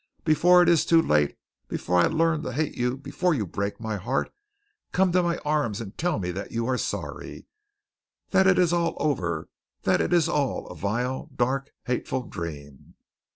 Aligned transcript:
"Before 0.23 0.63
it 0.63 0.67
is 0.67 0.83
too 0.83 0.99
late, 0.99 1.37
before 1.67 1.99
I 1.99 2.07
learn 2.07 2.41
to 2.41 2.53
hate 2.53 2.75
you, 2.75 2.97
before 2.97 3.35
you 3.35 3.45
break 3.45 3.79
my 3.79 3.97
heart, 3.97 4.33
come 4.91 5.11
to 5.11 5.21
my 5.21 5.37
arms 5.45 5.79
and 5.79 5.95
tell 5.95 6.17
me 6.17 6.31
that 6.31 6.51
you 6.51 6.65
are 6.65 6.75
sorry 6.79 7.45
that 8.31 8.47
it 8.47 8.57
is 8.57 8.73
all 8.73 8.97
over 8.99 9.47
that 9.83 10.01
it 10.01 10.11
is 10.11 10.27
all 10.27 10.65
a 10.69 10.75
vile, 10.75 11.29
dark, 11.35 11.69
hateful 11.85 12.23
dream. 12.23 12.95